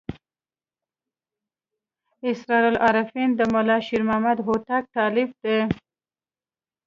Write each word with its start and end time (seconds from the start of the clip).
اسرار 2.29 2.63
العارفین 2.71 3.29
د 3.35 3.41
ملا 3.53 3.77
شیر 3.87 4.01
محمد 4.07 4.37
هوتک 4.47 4.83
تألیف 4.97 5.31
دی. 5.43 5.57